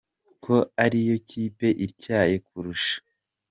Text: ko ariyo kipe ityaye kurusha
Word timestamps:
ko 0.43 0.55
ariyo 0.83 1.15
kipe 1.29 1.67
ityaye 1.85 2.35
kurusha 2.47 2.97